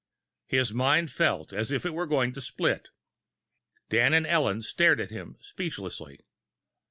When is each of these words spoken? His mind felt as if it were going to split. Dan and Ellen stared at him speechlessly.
His 0.47 0.73
mind 0.73 1.11
felt 1.11 1.53
as 1.53 1.69
if 1.69 1.85
it 1.85 1.93
were 1.93 2.07
going 2.07 2.31
to 2.33 2.41
split. 2.41 2.87
Dan 3.91 4.15
and 4.15 4.25
Ellen 4.25 4.63
stared 4.63 4.99
at 4.99 5.11
him 5.11 5.37
speechlessly. 5.41 6.21